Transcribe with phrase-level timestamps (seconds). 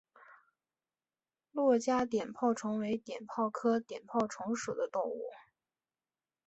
[1.53, 5.25] 珞珈碘泡虫为碘泡科碘泡虫属的动物。